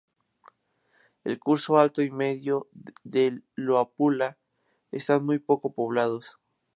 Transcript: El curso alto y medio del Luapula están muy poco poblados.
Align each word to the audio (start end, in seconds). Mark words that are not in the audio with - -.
El 1.23 1.37
curso 1.39 1.77
alto 1.77 2.01
y 2.01 2.09
medio 2.09 2.67
del 3.03 3.45
Luapula 3.53 4.39
están 4.89 5.23
muy 5.23 5.37
poco 5.37 5.75
poblados. 5.75 6.39